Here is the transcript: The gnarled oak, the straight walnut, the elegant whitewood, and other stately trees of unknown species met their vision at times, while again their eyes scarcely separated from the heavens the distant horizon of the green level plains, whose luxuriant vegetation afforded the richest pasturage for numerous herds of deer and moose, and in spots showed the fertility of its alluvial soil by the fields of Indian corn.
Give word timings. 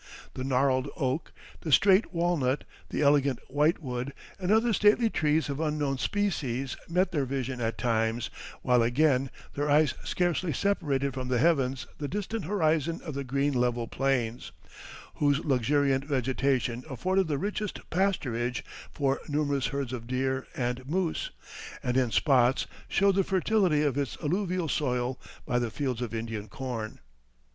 The 0.33 0.43
gnarled 0.43 0.89
oak, 0.97 1.31
the 1.59 1.71
straight 1.71 2.11
walnut, 2.11 2.63
the 2.89 3.03
elegant 3.03 3.37
whitewood, 3.51 4.13
and 4.39 4.51
other 4.51 4.73
stately 4.73 5.11
trees 5.11 5.47
of 5.47 5.59
unknown 5.59 5.99
species 5.99 6.75
met 6.89 7.11
their 7.11 7.25
vision 7.27 7.61
at 7.61 7.77
times, 7.77 8.31
while 8.63 8.81
again 8.81 9.29
their 9.53 9.69
eyes 9.69 9.93
scarcely 10.03 10.53
separated 10.53 11.13
from 11.13 11.27
the 11.27 11.37
heavens 11.37 11.85
the 11.99 12.07
distant 12.07 12.45
horizon 12.45 12.99
of 13.03 13.13
the 13.13 13.23
green 13.23 13.53
level 13.53 13.87
plains, 13.87 14.51
whose 15.17 15.45
luxuriant 15.45 16.05
vegetation 16.05 16.83
afforded 16.89 17.27
the 17.27 17.37
richest 17.37 17.87
pasturage 17.91 18.63
for 18.91 19.19
numerous 19.29 19.67
herds 19.67 19.93
of 19.93 20.07
deer 20.07 20.47
and 20.55 20.83
moose, 20.89 21.29
and 21.83 21.95
in 21.95 22.09
spots 22.09 22.65
showed 22.87 23.13
the 23.13 23.23
fertility 23.23 23.83
of 23.83 23.99
its 23.99 24.17
alluvial 24.23 24.67
soil 24.67 25.19
by 25.45 25.59
the 25.59 25.69
fields 25.69 26.01
of 26.01 26.15
Indian 26.15 26.47
corn. 26.47 26.97